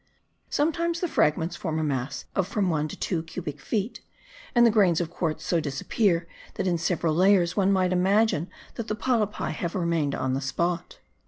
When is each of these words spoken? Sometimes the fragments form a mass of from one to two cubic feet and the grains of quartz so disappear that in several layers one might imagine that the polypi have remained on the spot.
Sometimes 0.49 0.99
the 0.99 1.07
fragments 1.07 1.55
form 1.55 1.77
a 1.77 1.83
mass 1.83 2.25
of 2.33 2.47
from 2.47 2.71
one 2.71 2.87
to 2.87 2.97
two 2.97 3.21
cubic 3.21 3.59
feet 3.61 4.01
and 4.55 4.65
the 4.65 4.71
grains 4.71 4.99
of 4.99 5.11
quartz 5.11 5.45
so 5.45 5.59
disappear 5.59 6.27
that 6.55 6.65
in 6.65 6.79
several 6.79 7.13
layers 7.13 7.55
one 7.55 7.71
might 7.71 7.93
imagine 7.93 8.49
that 8.77 8.87
the 8.87 8.95
polypi 8.95 9.51
have 9.51 9.75
remained 9.75 10.15
on 10.15 10.33
the 10.33 10.41
spot. 10.41 10.97